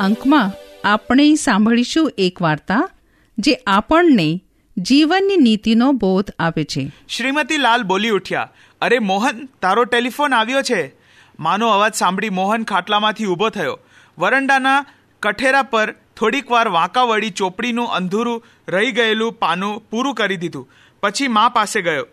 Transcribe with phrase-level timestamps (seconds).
[0.00, 0.52] અંકમાં
[0.84, 2.90] આપણે સાંભળીશું એક વાર્તા
[3.38, 4.40] જે આપણને
[4.76, 6.90] જીવનની નીતિનો બોધ આપે છે.
[7.08, 8.50] શ્રીમતી લાલ બોલી ઉઠ્યા,
[8.80, 10.94] અરે મોહન, તારો ટેલિફોન આવ્યો છે.
[11.40, 13.78] માનો અવાજ સાંભળી મોહન ખાટલામાંથી ઊભો થયો.
[14.18, 14.86] વરંડાના
[15.22, 20.68] કઠેરા પર થોડીક વાર વાંકા વળી ચોપડીનું અંધૂરું રહી ગયેલું પાનું પૂરું કરી દીધું.
[21.02, 22.06] પછી મા પાસે ગયો.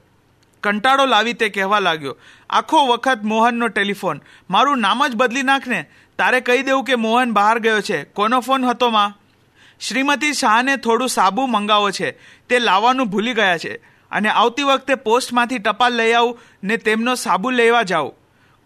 [0.66, 2.18] કંટાળો લાવી તે કહેવા લાગ્યો.
[2.50, 4.22] આખો વખત મોહનનો ટેલિફોન.
[4.50, 5.86] મારું નામ જ બદલી નાખને
[6.18, 8.04] તારે કહી દેવું કે મોહન બહાર ગયો છે.
[8.04, 9.18] કોનો ફોન હતો, માં?
[9.80, 12.12] શ્રીમતી શાહને થોડું સાબુ મંગાવો છે.
[12.50, 13.76] તે લાવવાનું ભૂલી ગયા છે.
[14.12, 18.14] અને આવતી વખતે પોસ્ટમાંથી ટપાલ લઈ આવું ને તેમનો સાબુ લેવા જાઉં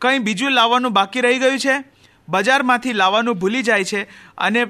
[0.02, 1.84] કંઈ બીજું લાવવાનું બાકી રહી ગયું છે?
[2.30, 4.04] બજારમાંથી લાવવાનું ભૂલી જાય છે
[4.38, 4.66] અને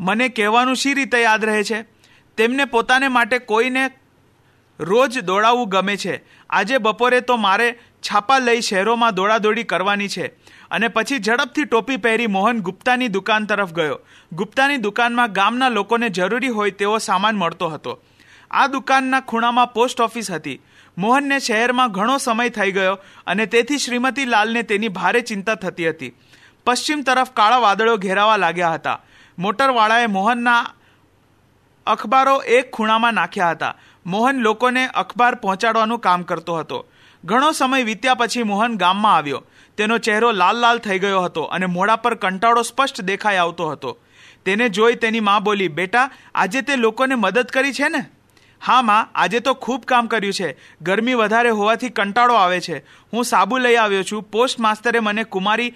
[0.00, 1.82] મને કહેવાનું શી રીતે યાદ રહે છે?
[2.36, 3.90] તેમને પોતાને માટે કોઈને
[4.78, 6.24] રોજ દોડાવવું ગમે છે.
[6.54, 7.68] આજે બપોરે તો મારે
[8.02, 10.26] છાપા લઈ શહેરોમાં દોડાદોડી કરવાની છે.
[10.70, 13.98] અને પછી ઝડપથી ટોપી પહેરી મોહન ગુપ્તાની દુકાન તરફ ગયો.
[14.32, 18.02] ગુપ્તાની દુકાનમાં ગામના લોકોને જરૂરી હોય તેવો સામાન મળતો હતો.
[18.50, 20.60] આ દુકાનના ખૂણામાં પોસ્ટ ઓફિસ હતી.
[20.98, 22.94] મોહનને શહેરમાં ઘણો સમય થઈ ગયો
[23.26, 26.12] અને તેથી શ્રીમતી લાલને તેની ભારે ચિંતા થતી હતી.
[26.64, 29.00] પશ્ચિમ તરફ કાળા વાદળો ઘેરાવા લાગ્યા હતા.
[29.38, 30.60] મોટરવાળાએ મોહનના
[31.86, 33.74] અખબારો એક ખૂણામાં નાખ્યા હતા.
[34.06, 36.86] મોહન લોકોને અખબાર પહોંચાડવાનું કામ કરતો હતો.
[37.24, 39.44] ઘણો સમય વીત્યા પછી મોહન ગામમાં આવ્યો.
[39.76, 43.98] તેનો ચહેરો લાલ લાલ થઈ ગયો હતો અને મોઢા પર કંટાળો સ્પષ્ટ દેખાઈ આવતો હતો.
[44.44, 48.04] તેને જોઈ તેની મા બોલી, બેટા, આજે તે લોકોને મદદ કરી છે ને?
[48.62, 50.56] હા, માં, આજે તો ખૂબ કામ કર્યું છે.
[50.82, 52.78] ગરમી વધારે હોવાથી કંટાળો આવે છે.
[53.12, 54.22] હું સાબુ લઈ આવ્યો છું.
[54.22, 55.74] પોસ્ટ માસ્તરે મને કુમારી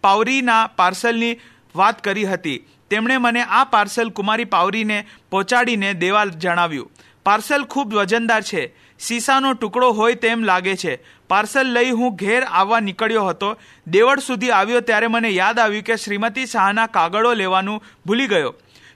[0.00, 1.40] પાવરીના પાર્સલની
[1.76, 2.66] વાત કરી હતી.
[2.90, 4.98] તેમણે મને આ પાર્સલ કુમારી પાવરીને
[5.30, 6.90] પહોંચાડીને દેવા જણાવ્યું,
[7.24, 8.74] પાર્સલ ખૂબ વજનદાર છે.
[8.98, 10.98] સીસાનો ટુકડો હોય તેમ લાગે છે.
[11.28, 13.56] પાર્સલ લઈ હું ઘેર આવવા નીકળ્યો હતો.
[13.86, 18.54] દેવળ સુધી આવ્યો ત્યારે મને યાદ આવ્યું કે શ્રીમતી શાહના કાગળો લેવાનું ભૂલી ગયો.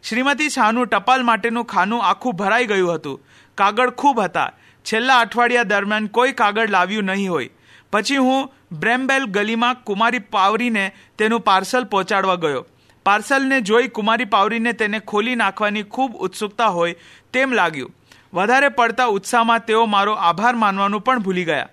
[0.09, 3.21] શ્રીમતી શાહનું ટપાલ માટેનું ખાનું આખું ભરાઈ ગયું હતું.
[3.55, 4.53] કાગળ ખૂબ હતા.
[4.85, 7.51] છેલ્લા અઠવાડિયા દરમિયાન કોઈ કાગળ લાવ્યું નહીં હોય.
[7.93, 12.67] પછી હું બ્રેમ્બેલ ગલીમાં કુમારી પાવરીને તેનું પાર્સલ પહોંચાડવા ગયો.
[13.11, 16.97] પાર્સલને જોઈ કુમારી પાવરીને તેને ખોલી નાખવાની ખૂબ ઉત્સુકતા હોય
[17.33, 17.97] તેમ લાગ્યું.
[18.35, 21.69] વધારે પડતા ઉત્સાહમાં તેઓ મારો આભાર માનવાનું પણ ભૂલી ગયા.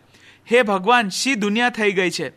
[0.51, 2.33] હે ભગવાન, શી દુનિયા થઈ ગઈ છે?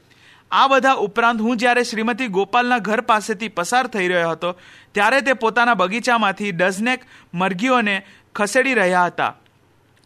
[0.51, 4.51] આ બધા ઉપરાંત હું જ્યારે શ્રીમતી ગોપાલના ઘર પાસેથી પસાર થઈ રહ્યો હતો,
[4.93, 7.01] ત્યારે તે પોતાના બગીચામાંથી ડઝનેક
[7.35, 8.03] મરઘીઓને
[8.35, 9.37] ખસેડી રહ્યા હતા.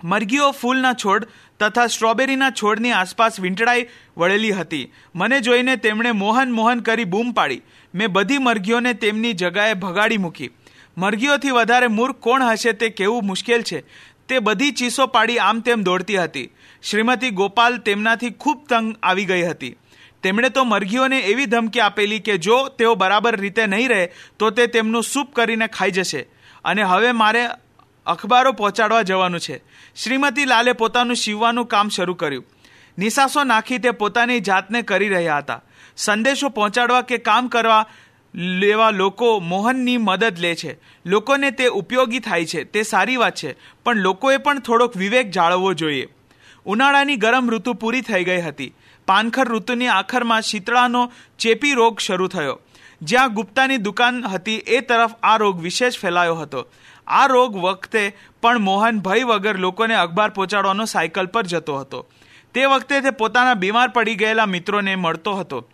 [0.05, 1.27] મરઘીઓ ફૂલના છોડ
[1.61, 4.93] તથા સ્ટ્રોબેરીના છોડની આસપાસ વીંટળાઈ વળેલી હતી.
[5.15, 7.63] મને જોઈને તેમણે મોહન મોહન કરી બૂમ પાડી.
[7.95, 10.51] મેં બધી મરઘીઓને તેમની જગાએ ભગાડી મૂકી.
[10.99, 13.81] મરઘીઓથી વધારે મૂર્ખ કોણ હશે તે કહેવું મુશ્કેલ છે?
[14.29, 16.51] તે બધી ચીસો પાડી આમ તેમ દોડતી હતી.
[16.83, 19.77] શ્રીમતી ગોપાલ તેમનાથી ખૂબ તંગ આવી ગઈ હતી.
[20.23, 24.09] તેમણે તો મરઘીઓને એવી ધમકી આપેલી કે જો તેઓ બરાબર રીતે નહીં રહે,
[24.39, 26.27] તો તે તેમનું સૂપ કરીને ખાઈ જશે.
[26.65, 27.49] અને હવે મારે
[28.07, 29.63] અખબારો પહોંચાડવા જવાનું છે.
[29.97, 32.45] શ્રીમતી લાલે પોતાનું સીવવાનું કામ શરૂ કર્યું.
[32.99, 35.63] નિશાસો નાખી તે પોતાની જાતને કરી રહ્યા હતા.
[35.97, 37.87] સંદેશો પહોંચાડવા કે કામ કરવા
[38.35, 40.79] લેવા લોકો મોહનની મદદ લે છે.
[41.07, 42.65] લોકોને તે ઉપયોગી થાય છે.
[42.65, 43.57] તે સારી વાત છે.
[43.85, 46.09] પણ લોકોએ પણ થોડોક વિવેક જાળવવો જોઈએ.
[46.67, 48.75] ઉનાળાની ગરમ ઋતુ પૂરી થઈ ગઈ હતી.
[49.07, 52.61] પાનખર ઋતુની આખરમાં શીતળાનો ચેપી રોગ શરૂ થયો.
[53.03, 56.67] જ્યાં ગુપ્તાની દુકાન હતી એ તરફ આ રોગ વિશેષ ફેલાયો હતો.
[57.07, 62.07] આ રોગ વખતે પણ મોહન ભય વગર લોકોને અખબાર પહોંચાડવાનો સાયકલ પર જતો હતો.
[62.55, 65.69] તે વખતે તે પોતાના બીમાર પડી ગયેલા મિત્રોને મળતો હતો.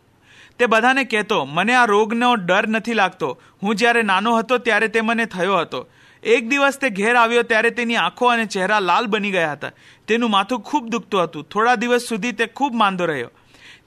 [0.61, 3.41] તે બધાને કહેતો, મને આ રોગનો ડર નથી લાગતો.
[3.63, 5.89] હું જ્યારે નાનો હતો ત્યારે તે મને થયો હતો.
[6.23, 9.71] એક દિવસ તે ઘેર આવ્યો ત્યારે તેની આંખો અને ચહેરા લાલ બની ગયા હતા.
[10.09, 11.49] તેનું માથું ખૂબ દુખતું હતું.
[11.49, 13.31] થોડા દિવસ સુધી તે ખૂબ માંદો રહ્યો.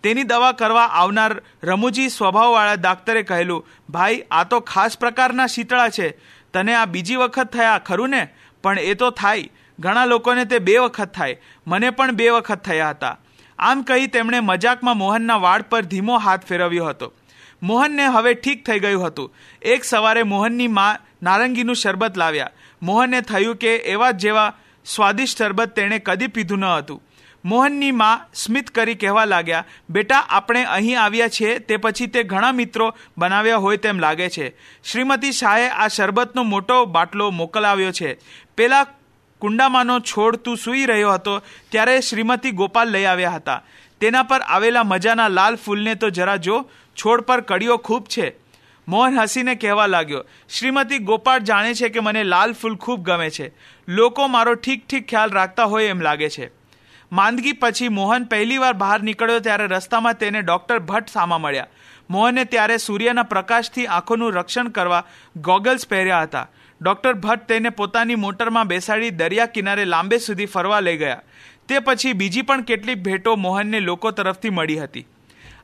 [0.04, 6.10] તેની દવા કરવા આવનાર રમૂજી સ્વભાવવાળા ડાક્ટરે કહેલું, ભાઈ, આ તો ખાસ પ્રકારના શીતળા છે.
[6.54, 8.28] તને આ બીજી વખત થયા ખરું ને?
[8.64, 9.50] પણ એ તો થાય.
[9.80, 11.42] ઘણા લોકોને તે બે વખત થાય.
[11.68, 13.20] મને પણ બે વખત થયા હતા.
[13.64, 17.14] આમ કહી તેમણે મજાકમાં મોહનના વાળ પર ધીમો હાથ ફેરવ્યો હતો.
[17.64, 19.34] મોહનને હવે ઠીક થઈ ગયું હતું.
[19.62, 22.50] એક સવારે મોહનની મા નારંગીનું શરબત લાવ્યા.
[22.82, 24.54] મોહનને થયું કે એવા જેવા
[24.86, 27.04] સ્વાદિષ્ટ શરબત તેણે કદી પીધું ન હતું.
[27.46, 32.52] મોહનની મા સ્મિત કરી કહેવા લાગ્યા, બેટા, આપણે અહીં આવ્યા છીએ, તે પછી તે ઘણા
[32.52, 34.50] મિત્રો બનાવ્યા હોય તેમ લાગે છે.
[34.84, 38.18] શ્રીમતી શાહે આ શરબતનો મોટો બાટલો મોકલાવ્યો છે.
[38.58, 38.86] પેલા
[39.44, 43.64] કુંડામાંનો છોડ તું સૂઈ રહ્યો હતો, ત્યારે શ્રીમતી ગોપાલ લઈ આવ્યા હતા.
[44.02, 48.36] તેના પર આવેલા મજાના લાલ ફૂલને તો જરા જો, છોડ પર કડીઓ ખૂબ છે.
[48.88, 53.52] મોહન હસીને કહેવા લાગ્યો, શ્રીમતી ગોપાળ જાણે છે કે મને લાલ ફૂલ ખૂબ ગમે છે.
[53.88, 56.52] લોકો મારો ઠીક ઠીક ખ્યાલ રાખતા હોય એમ લાગે છે.
[57.12, 61.68] માંદગી પછી મોહન પહેલીવાર બહાર નીકળ્યો ત્યારે રસ્તામાં તેને ડૉક્ટર ભટ્ટ સામા મળ્યા.
[62.10, 65.04] મોહને ત્યારે સૂર્યના પ્રકાશથી આંખોનું રક્ષણ કરવા
[65.38, 66.50] ગોગલ્સ પહેર્યા હતા.
[66.84, 71.22] ડૉક્ટર ભટ્ટ તેને પોતાની મોટરમાં બેસાડી દરિયા કિનારે લાંબે સુધી ફરવા લઈ ગયા.
[71.68, 75.08] તે પછી બીજી પણ કેટલીક ભેટો મોહનને લોકો તરફથી મળી હતી.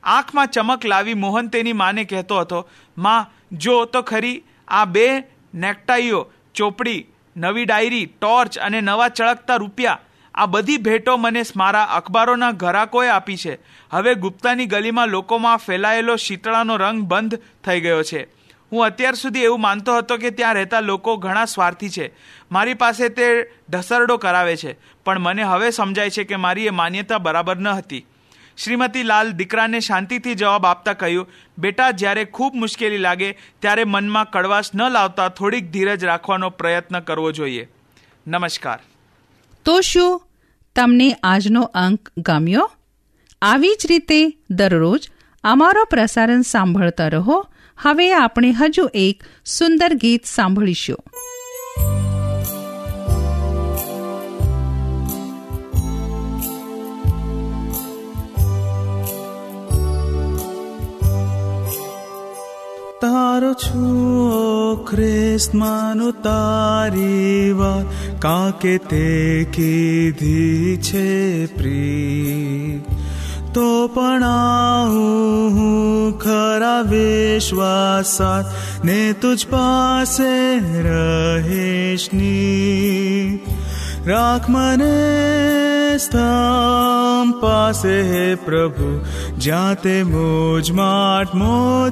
[0.02, 5.22] આંખમાં ચમક લાવી મોહન તેની માને કહેતો હતો, માં, જો તો ખરી, આ બે
[5.54, 9.98] નેકટાઈઓ, ચોપડી, નવી ડાયરી, ટોર્ચ અને નવા ચળકતા રૂપિયા,
[10.34, 13.58] આ બધી ભેટો મને મારા અખબારોના ઘરાકોએ આપી છે.
[13.90, 17.34] હવે ગુપ્તાની ગલીમાં લોકોમાં ફેલાયેલો શીતળાનો રંગ બંધ
[17.64, 18.39] થઈ ગયો છે.
[18.72, 22.12] હું અત્યાર સુધી એવું માનતો હતો કે ત્યાં રહેતા લોકો ઘણા સ્વાર્થી છે.
[22.52, 23.26] મારી પાસે તે
[23.70, 28.06] ઢસરડો કરાવે છે, પણ મને હવે સમજાય છે કે મારી એ માન્યતા બરાબર ન હતી.
[28.58, 34.74] શ્રીમતી લાલ દીકરાને શાંતિથી જવાબ આપતા કહ્યું, બેટા, જ્યારે ખૂબ મુશ્કેલી લાગે, ત્યારે મનમાં કડવાશ
[34.74, 37.68] ન લાવતા થોડીક ધીરજ રાખવાનો પ્રયત્ન કરવો જોઈએ.
[38.26, 38.78] નમસ્કાર.
[39.64, 40.22] તો શું
[40.76, 42.70] તમને આજનો અંક ગમ્યો?
[43.42, 44.18] આવી જ રીતે
[44.50, 45.10] દરરોજ
[45.44, 47.46] અમારો પ્રસારણ સાંભળતા રહો
[47.82, 50.96] હવે આપણે હજુ એક સુંદર ગીત સાંભળીશું.
[63.00, 67.86] તારો છું ખ્રિસ્તમાનું તારી વાત.
[68.22, 72.80] કાકે તે કીધી છે પ્રી
[73.58, 73.86] ो
[74.24, 75.00] आहु
[76.24, 78.18] हरा विश्वास
[78.84, 82.30] ने पासे रहेशनी
[84.08, 88.88] राख मने स्थाम पासे हे प्रभु
[89.40, 91.90] ज्ञा ते मोज मार्हु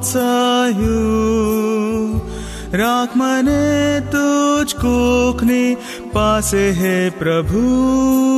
[2.75, 5.75] राख मने तुझ कोखनी
[6.15, 8.38] पासे हे प्रभु।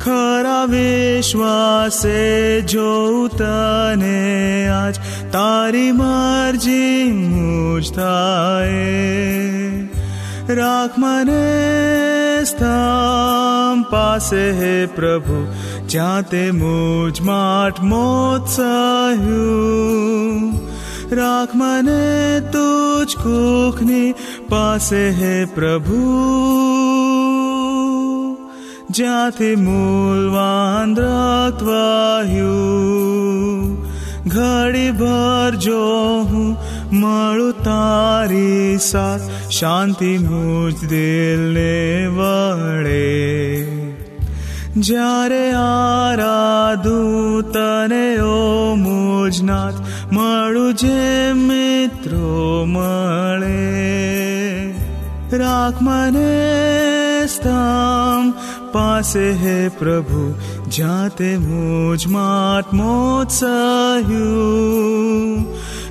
[0.00, 4.94] ખરા વિશ્વાસે જોઉં તને આજ
[5.32, 9.87] તારી મરજી મુજ થાય.
[10.48, 15.46] રાખ મને સ્થામ પાસે, હે પ્રભુ,
[15.88, 20.52] જ્યાં તે મુજ માટ મોત સહ્યું
[21.12, 24.14] રાખ મને તુજ કુખની
[24.48, 26.02] પાસે, હે પ્રભુ,
[28.90, 30.28] જ્યાંથી મૂલ
[30.88, 33.88] રક્તવાહ્યું
[34.26, 36.56] ઘડી ભર જો હું
[36.92, 43.67] મળું તારી સાથ શાંતિ મુજ દિલને વળે
[44.77, 49.79] જ્યારે આરાધું તને ઓ મુજનાથ
[50.11, 53.63] મળું જે મિત્રો મળે
[55.31, 56.29] રાખ મને
[57.27, 58.33] સ્થામ
[58.71, 60.23] પાસે હે પ્રભુ
[60.67, 62.73] જ્યાં તે મુજ માટ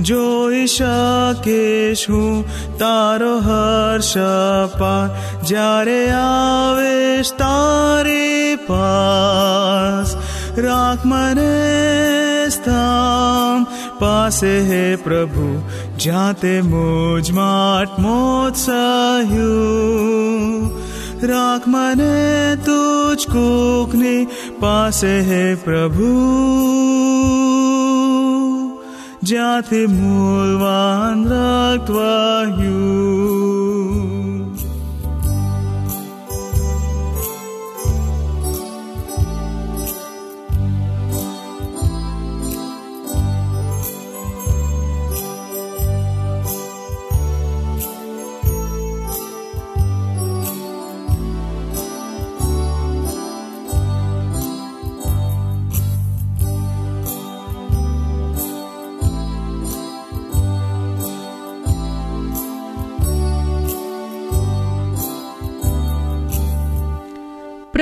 [0.00, 2.44] જોઈ શકે શું
[2.78, 4.16] તારો હર્ષ
[4.78, 5.10] પાર
[5.42, 10.16] જ્યારે આવેશ તારી પાસ.
[10.58, 13.66] રાખ મને સ્થામ
[13.98, 15.62] પાસે હે પ્રભુ,
[15.98, 20.70] જ્યાં તે મુજ માટ મોત સહ્યું
[21.22, 24.28] રાખ મને તુજ કોકની,
[24.60, 27.93] પાસે હે પ્રભુ.
[29.24, 31.88] જ્યાંથી મૂળવાન રક્ત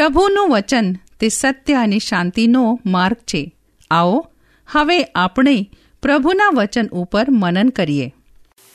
[0.02, 3.54] પ્રભુનું વચન તે સત્ય અને શાંતિનો માર્ગ છે.
[3.90, 4.26] આવો,
[4.70, 5.70] હવે આપણે
[6.02, 8.14] પ્રભુના વચન ઉપર મનન કરીએ.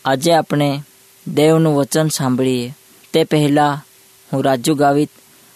[0.06, 0.82] આજે આપણે
[1.34, 2.74] દેવનું વચન સાંભળીએ.
[3.14, 3.86] તે પહેલાં
[4.34, 5.10] હું રાજુ ગાવિત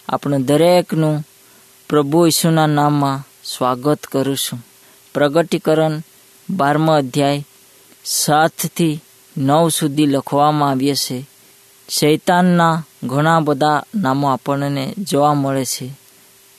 [0.08, 1.24] આપણું દરેકનું
[1.88, 4.66] પ્રભુ ઈસુના નામમાં સ્વાગત કરું છું.
[5.14, 6.02] પ્રગટીકરણ
[6.50, 7.44] બારમો અધ્યાય
[8.04, 9.00] સાતથી
[9.36, 11.26] નવ સુધી લખવામાં આવ્યો છે.
[11.88, 15.90] શૈતાનના ઘણા બધા નામો આપણને જોવા મળે છે.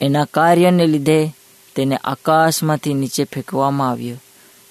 [0.01, 1.35] એના કાર્યને લીધે
[1.75, 4.17] તેને આકાશમાંથી નીચે ફેંકવામાં આવ્યો.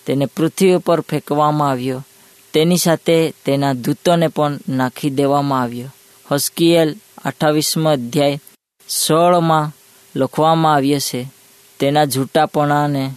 [0.07, 2.05] તેને પૃથ્વી ઉપર ફેંકવામાં આવ્યો.
[2.53, 5.89] તેની સાથે તેના દૂતોને પણ નાખી દેવામાં આવ્યો.
[6.33, 8.41] હસ્કિયેલ અઠાવીસમો અધ્યાય
[8.89, 9.73] સોળમાં
[10.17, 11.33] લખવામાં આવ્યો છે,
[11.79, 13.15] તેના જૂટાપણાને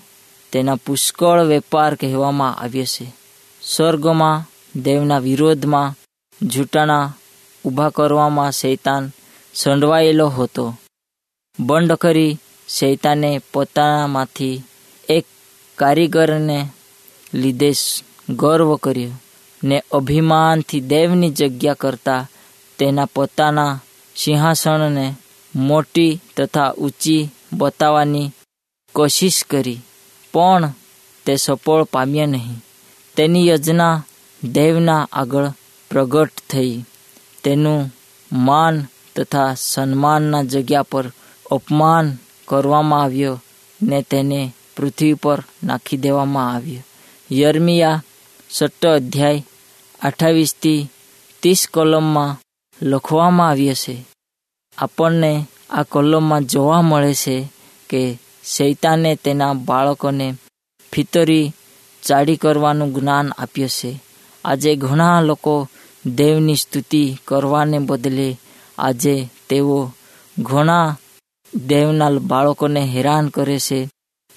[0.51, 3.15] તેના પુષ્કળ વેપાર કહેવામાં આવ્યો છે.
[3.61, 4.49] સ્વર્ગમાં,
[4.81, 5.93] દેવના વિરોધમાં
[6.41, 7.13] જૂટાણા
[7.65, 9.11] ઊભા કરવામાં શૈતાન
[9.53, 10.65] સંડવાયેલો હતો.
[11.59, 12.37] બંધ કરી
[12.69, 14.63] શૈતાને પોતાનામાંથી
[15.09, 15.25] એક
[15.77, 16.59] કારીગરને
[17.33, 17.71] લીધે
[18.29, 19.11] ગર્વ કર્યો
[19.63, 22.29] ને અભિમાનથી દેવની જગ્યા કરતા
[22.79, 23.79] તેના પોતાના
[24.15, 25.05] સિંહાસણને
[25.55, 28.31] મોટી તથા ઊંચી બતાવવાની
[28.95, 29.79] કોશિશ કરી,
[30.33, 30.73] પણ
[31.25, 32.59] તે સફળ પામ્યા નહીં.
[33.15, 34.03] તેની યોજના
[34.43, 35.47] દેવના આગળ
[35.91, 36.83] પ્રગટ થઈ.
[37.45, 37.81] તેનું
[38.31, 38.75] માન
[39.15, 41.05] તથા સન્માનના જગ્યા પર
[41.51, 42.07] અપમાન
[42.47, 43.35] કરવામાં આવ્યો
[43.81, 44.41] ને તેને
[44.77, 46.83] પૃથ્વી પર નાખી દેવામાં આવ્યો.
[47.31, 48.03] યર્મિયા
[48.49, 49.45] સટ્ટ અધ્યાય
[50.01, 50.81] અઠાવીસથી
[51.43, 52.37] ત્રીસ કલમમાં
[52.81, 53.95] લખવામાં આવ્યો છે,
[54.77, 55.31] આપણને
[55.69, 57.37] આ કલમમાં જોવા મળે છે
[57.89, 58.01] કે
[58.45, 60.27] શૈતાને તેના બાળકોને
[60.93, 61.53] ફિતરી
[62.03, 63.91] ચાડી કરવાનું જ્ઞાન આપ્યું છે.
[64.45, 65.55] આજે ઘણા લોકો
[66.05, 68.37] દેવની સ્તુતિ કરવાને બદલે
[68.77, 69.91] આજે તેઓ
[70.39, 70.97] ઘણા
[71.55, 73.89] દેવના બાળકોને હેરાન કરે છે,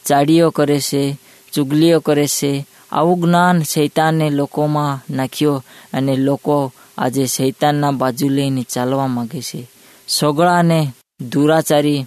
[0.04, 1.18] ચાડીઓ કરે છે,
[1.52, 2.66] ચુગલીઓ કરે છે.
[2.92, 9.70] આવું જ્ઞાન શૈતાને લોકોમાં નાખ્યો અને લોકો આજે શૈતાનના બાજુ લઈને ચાલવા માંગે છે.
[10.08, 10.92] સોગળાને
[11.32, 12.04] દુરાચારી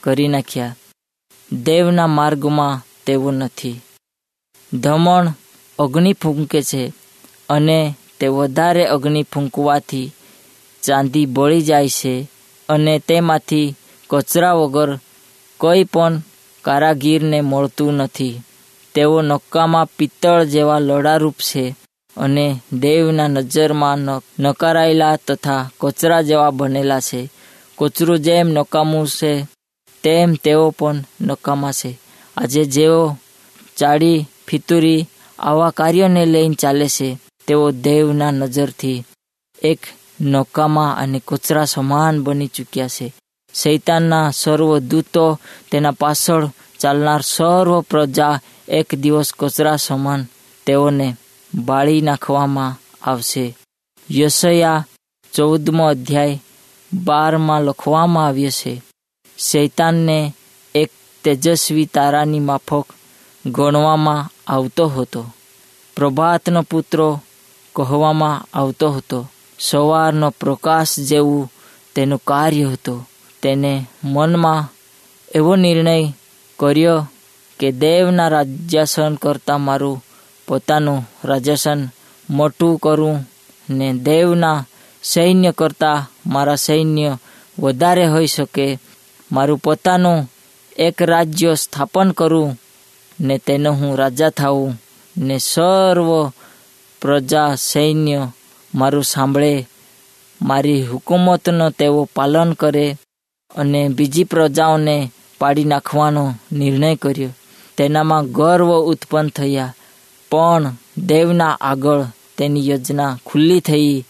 [0.00, 0.76] કરી નાખ્યા.
[1.52, 3.80] દેવના માર્ગમાં તેઓ નથી.
[4.72, 5.32] ધમણ
[5.78, 6.92] અગ્નિ ફૂંકે છે
[7.48, 10.12] અને તે વધારે અગ્નિ ફૂંકવાથી
[10.82, 12.28] ચાંદી બળી જાય છે
[12.68, 13.74] અને તેમાંથી
[14.10, 14.98] કચરા વગર
[15.58, 16.22] કોઈ પણ
[16.62, 18.40] કારાગીરને મળતું નથી.
[18.94, 21.76] તેઓ નક્કામાં પિત્તળ જેવા લડારૂપ છે
[22.16, 23.98] અને દેવના નજરમાં
[24.40, 27.30] નકારાયેલા તથા કચરા જેવા બનેલા છે.
[27.78, 29.46] કચરું જેમ નકામું છે,
[30.02, 31.98] તેમ તેઓ પણ નકામા છે.
[32.36, 33.16] આજે જેઓ
[33.76, 35.06] ચાડી ફિતુરી
[35.38, 39.04] આવા કાર્યોને લઈને ચાલે છે તેઓ દેવના નજરથી
[39.62, 39.80] એક
[40.20, 43.14] નૌકામાં અને કચરા સમાન બની ચૂક્યા છે.
[43.54, 50.26] શૈતાનના સર્વ દૂતો તેના પાછળ ચાલનાર સર્વ પ્રજા એક દિવસ કચરા સમાન
[50.66, 51.16] તેઓને
[51.54, 52.78] બાળી નાખવામાં
[53.10, 53.56] આવશે.
[54.10, 54.86] યશયા
[55.32, 56.42] ચૌદમો અધ્યાય
[56.94, 58.82] બારમાં લખવામાં આવ્યો છે,
[59.38, 60.34] શૈતાનને
[60.74, 60.90] એક
[61.24, 62.86] તેજસ્વી તારાની માફક
[63.46, 65.32] ગણવામાં આવતો હતો.
[65.96, 67.20] પ્રભાતનો પુત્રો
[67.74, 69.30] કહેવામાં આવતો હતો.
[69.58, 71.52] સવારનો પ્રકાશ જેવું
[71.94, 73.08] તેનું કાર્ય હતું.
[73.42, 74.72] તેને મનમાં
[75.34, 76.12] એવો નિર્ણય
[76.58, 77.06] કર્યો
[77.60, 80.04] કે દેવના રાજ્યાસન કરતાં મારું
[80.48, 81.88] પોતાનું રાજ્યાસન
[82.30, 83.30] મોટું કરું
[83.70, 84.66] ને દેવના
[85.02, 87.18] સૈન્ય કરતાં મારા સૈન્ય
[87.58, 88.78] વધારે હોઈ શકે.
[89.32, 90.30] મારું પોતાનું
[90.78, 92.60] એક રાજ્ય સ્થાપન કરું
[93.20, 94.80] ને તેનો હું રાજા થાઉં
[95.18, 96.32] ને સર્વ
[97.04, 98.28] પ્રજા, સૈન્ય
[98.74, 99.66] મારું સાંભળે,
[100.42, 102.96] મારી હુકુમતનો તેઓ પાલન કરે
[103.56, 107.30] અને બીજી પ્રજાઓને પાડી નાખવાનો નિર્ણય કર્યો.
[107.76, 109.74] તેનામાં ગર્વ ઉત્પન્ન થયા.
[110.30, 112.02] પણ દેવના આગળ
[112.38, 114.04] તેની યોજના ખુલ્લી થઈ.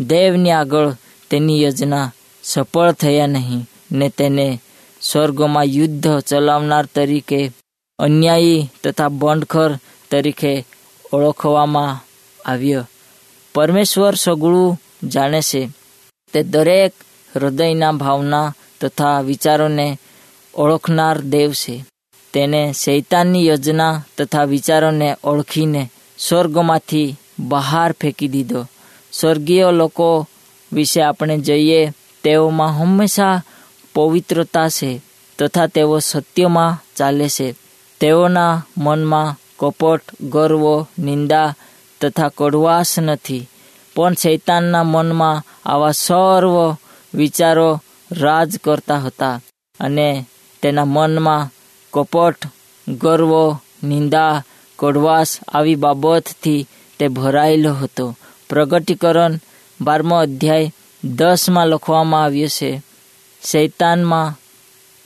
[0.00, 0.92] દેવની આગળ
[1.30, 4.60] તેની યોજના સફળ થયા નહીં ને તેને
[5.00, 7.52] સ્વર્ગમાં યુદ્ધ ચલાવનાર તરીકે,
[7.98, 9.78] અન્યાયી તથા બંડખર
[10.10, 10.66] તરીકે
[11.12, 12.09] ઓળખવામાં
[12.46, 12.88] આવ્યો.
[13.54, 15.70] પરમેશ્વર સગળું જાણે છે.
[16.32, 16.92] તે દરેક
[17.36, 19.98] હૃદયના ભાવના તથા વિચારોને
[20.54, 21.84] ઓળખનાર દેવ છે.
[22.32, 28.66] તેને શૈતાનની યોજના તથા વિચારોને ઓળખીને સ્વર્ગમાંથી બહાર ફેંકી દીધો.
[29.12, 30.28] સ્વર્ગીય લોકો
[30.72, 33.42] વિશે આપણે જઈએ, તેઓમાં હંમેશા
[33.94, 35.02] પવિત્રતા છે
[35.38, 37.54] તથા તેઓ સત્યમાં ચાલે છે.
[38.00, 41.54] તેઓના મનમાં કપટ, ગર્વ, નિંદા
[42.00, 43.48] તથા કડવાશ નથી.
[43.96, 46.76] પણ શૈતાનના મનમાં આવા સર્વ
[47.14, 47.80] વિચારો
[48.12, 49.40] રાજ કરતા હતા
[49.80, 50.26] અને
[50.62, 51.50] તેના મનમાં
[51.92, 52.36] કપટ,
[52.88, 54.44] ગર્વ, નિંદા,
[54.78, 56.66] કડવાશ આવી બાબતથી
[56.98, 58.16] તે ભરાયેલો હતો.
[58.50, 59.38] પ્રગટીકરણ
[59.80, 60.72] બારમો અધ્યાય
[61.04, 62.82] દસમાં લખવામાં આવ્યું છે,
[63.50, 64.34] શૈતાનમાં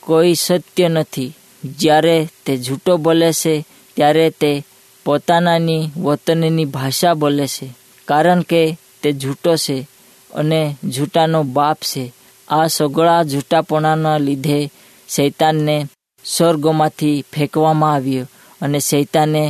[0.01, 1.33] કોઈ સત્ય નથી.
[1.65, 4.65] જ્યારે તે જૂઠો બોલે છે, ત્યારે તે
[5.07, 7.67] પોતાનાની વતનની ભાષા બોલે છે,
[8.09, 8.63] કારણ કે
[9.03, 9.77] તે જૂટો છે
[10.31, 12.05] અને જૂટાનો બાપ છે.
[12.49, 14.59] આ સગળા જૂટાપણાના લીધે
[15.09, 15.77] શૈતાનને
[16.25, 18.27] સ્વર્ગમાંથી ફેંકવામાં આવ્યો
[18.61, 19.43] અને શૈતાને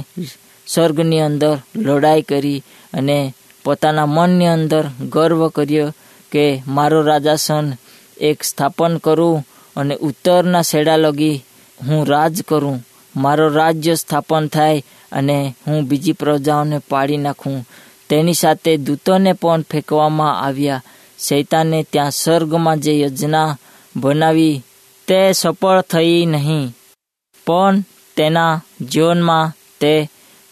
[0.66, 3.18] સ્વર્ગની અંદર લડાઈ કરી અને
[3.64, 5.88] પોતાના મનની અંદર ગર્વ કર્યો
[6.32, 7.66] કે મારો રાજાસન
[8.20, 9.44] એક સ્થાપન કરું
[9.76, 11.44] અને ઉત્તરના શેડા લગી
[11.80, 12.78] હું રાજ કરું.
[13.16, 17.66] મારો રાજ્ય સ્થાપન થાય અને હું બીજી પ્રજાઓને પાડી નાખું.
[18.08, 20.82] તેની સાથે દૂતોને પણ ફેંકવામાં આવ્યા.
[21.18, 23.58] શૈતાને ત્યાં સ્વર્ગમાં જે યોજના
[23.96, 24.62] બનાવી
[25.06, 26.72] તે સફળ થઈ નહીં.
[27.46, 27.84] પણ
[28.16, 30.10] તેના જીવનમાં તે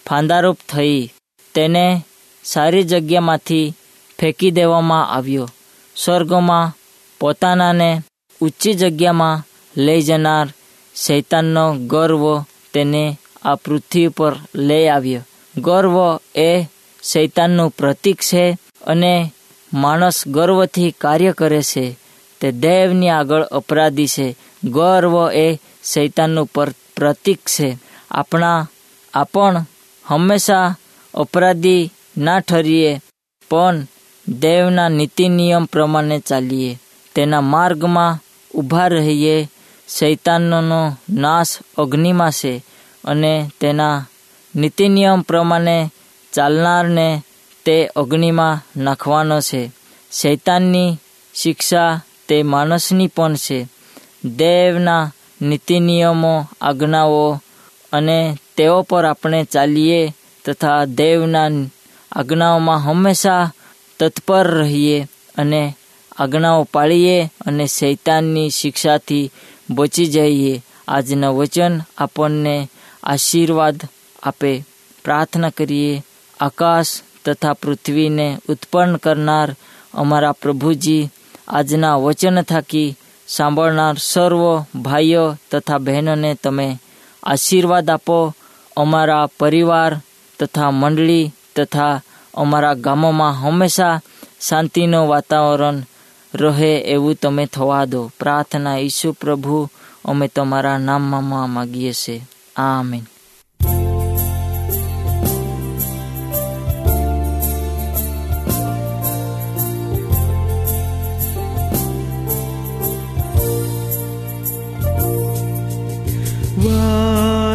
[0.09, 1.11] ફાંદારૂપ થઈ.
[1.55, 2.05] તેને
[2.45, 3.75] સારી જગ્યામાંથી
[4.21, 5.49] ફેંકી દેવામાં આવ્યો.
[5.97, 6.77] સ્વર્ગમાં
[7.21, 8.03] પોતાનાને
[8.43, 9.43] ઊંચી જગ્યામાં
[9.77, 10.49] લઈ જનાર
[10.95, 15.21] શૈતાનનો ગર્વ તેને આ પૃથ્વી પર લઈ આવ્યો.
[15.61, 16.65] ગર્વ એ
[17.03, 19.33] શૈતાનનું પ્રતીક છે અને
[19.73, 21.97] માણસ ગર્વથી કાર્ય કરે છે.
[22.41, 24.37] તે દેવની આગળ અપરાધી છે.
[24.65, 26.47] ગર્વ એ શૈતાનનું
[26.97, 27.79] પ્રતીક છે.
[28.11, 28.69] આપણા,
[29.15, 29.65] આપણ
[30.05, 30.75] હંમેશા
[31.15, 33.01] અપરાધી ના ઠરીએ,
[33.51, 33.87] પણ
[34.29, 36.79] દેવના નીતિ નિયમ પ્રમાણે ચાલીએ.
[37.15, 38.19] તેના માર્ગમાં
[38.55, 39.49] ઊભા રહીએ
[39.99, 42.65] શૈતાનનો નાશ અગ્નિમાં છે
[43.05, 44.07] અને તેના
[44.57, 45.93] નીતિ નિયમ પ્રમાણે
[46.33, 47.23] ચાલનારને
[47.65, 49.71] તે અગ્નિમાં નાખવાનો છે.
[50.13, 50.97] શૈતાનની
[51.35, 53.69] શિક્ષા તે માણસની પણ છે.
[54.25, 57.41] દેવના નીતિ નિયમો આજ્ઞાઓ
[57.93, 61.51] અને તેઓ પર આપણે ચાલીએ તથા દેવના
[62.13, 63.53] આજ્ઞાઓમાં હંમેશા
[64.01, 65.07] તત્પર રહીએ
[65.39, 65.77] અને
[66.19, 69.31] આજ્ઞાઓ પાળીએ અને શૈતાનની શિક્ષાથી
[69.71, 70.63] બચી જઈએ.
[70.89, 72.69] આજના વચન આપણને
[73.03, 73.81] આશીર્વાદ
[74.23, 74.65] આપે.
[75.05, 76.05] પ્રાર્થના કરીએ.
[76.41, 76.87] આકાશ
[77.25, 79.57] તથા પૃથ્વીને ઉત્પન્ન કરનાર
[79.95, 81.09] અમારા પ્રભુજી
[81.49, 82.97] આજના વચન થાકી
[83.29, 86.79] સાંભળનાર સર્વ ભાઈઓ તથા બહેનોને તમે
[87.23, 88.35] આશીર્વાદ આપો.
[88.77, 90.01] અમારા પરિવાર
[90.41, 92.01] તથા મંડળી તથા
[92.35, 94.01] અમારા ગામોમાં હંમેશા
[94.49, 95.83] શાંતિનું વાતાવરણ
[96.35, 98.11] રહે એવું તમે થવા દો.
[98.21, 99.69] પ્રાર્થના ઈસુ પ્રભુ,
[100.05, 102.23] અમે તમારા નામમાં માગીએ છીએ.
[102.57, 103.03] આમીન.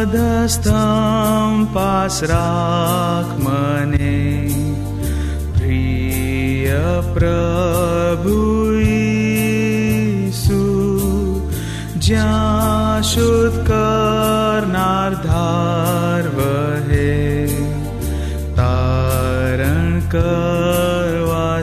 [0.04, 4.50] વાદસ્તમ પાસ રાખ મને.
[6.68, 8.40] પ્રિય પ્રભુ
[8.84, 10.64] ઈસુ
[11.98, 13.60] જ્યાં શુદ્ધ
[15.22, 17.14] ધાર વહે
[18.52, 21.56] તારણ કરવા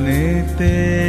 [0.00, 0.99] ने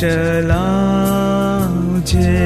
[0.00, 0.56] 这老
[2.06, 2.39] 街。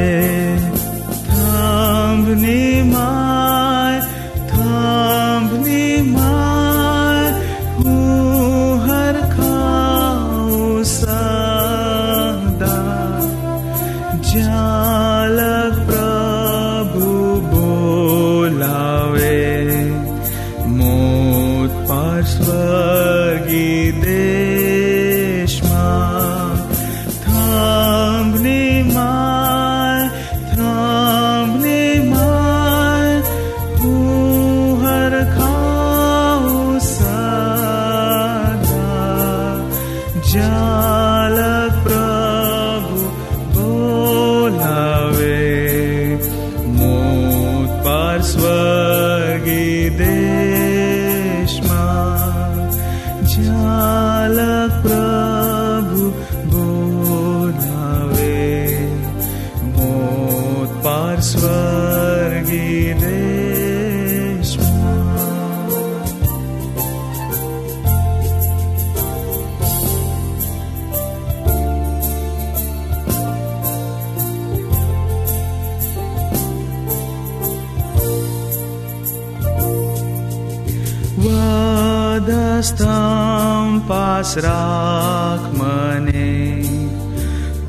[82.29, 86.65] વાદસ્તમ પાસ રાખ મને.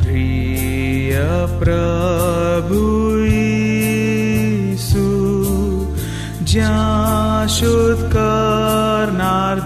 [0.03, 5.07] પ્રિય પ્રભુ ઈસુ
[6.43, 9.59] જ્યાં શુદ્ધ કરનાર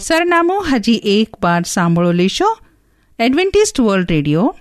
[0.00, 2.58] સરનામું હજી એક વાર સાંભળો લેશો.
[3.18, 4.56] Adventist World Radio,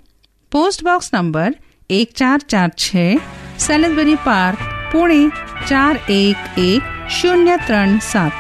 [0.52, 1.54] post box number
[1.90, 3.20] એક ચાર ચાર છે
[3.60, 4.58] સેલેસબરી પાર્ક,
[4.92, 5.30] પુણે
[5.68, 8.32] ચાર એક એક શૂન્ય ત્રણ સાત.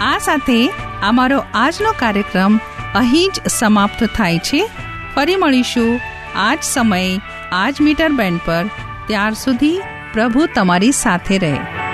[0.00, 0.70] આ સાથે
[1.02, 2.60] અમારો આજનો કાર્યક્રમ
[2.94, 4.70] અહીં જ સમાપ્ત થાય છે.
[5.16, 6.00] ફરી મળીશું.
[6.34, 7.20] આજ સમયે
[7.52, 8.64] આજ મીટર બેન્ડ પર.
[9.06, 9.80] ત્યાર સુધી
[10.12, 11.85] પ્રભુ તમારી સાથે રહે.